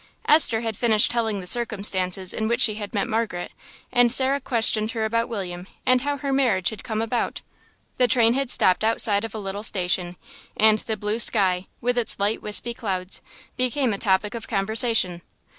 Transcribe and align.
Esther 0.25 0.61
had 0.61 0.75
finished 0.75 1.11
telling 1.11 1.41
the 1.41 1.45
circumstances 1.45 2.33
in 2.33 2.47
which 2.47 2.61
she 2.61 2.73
had 2.73 2.91
met 2.91 3.07
Margaret; 3.07 3.51
and 3.91 4.11
Sarah 4.11 4.41
questioned 4.41 4.93
her 4.93 5.05
about 5.05 5.29
William 5.29 5.67
and 5.85 6.01
how 6.01 6.17
her 6.17 6.33
marriage 6.33 6.69
had 6.69 6.83
come 6.83 7.03
about. 7.03 7.41
The 7.97 8.07
train 8.07 8.33
had 8.33 8.49
stopped 8.49 8.83
outside 8.83 9.23
of 9.23 9.35
a 9.35 9.37
little 9.37 9.61
station, 9.61 10.15
and 10.57 10.79
the 10.79 10.97
blue 10.97 11.19
sky, 11.19 11.67
with 11.81 11.99
its 11.99 12.17
light 12.17 12.41
wispy 12.41 12.73
clouds, 12.73 13.21
became 13.57 13.93
a 13.93 13.99
topic 13.99 14.33
of 14.33 14.47
conversation. 14.47 15.21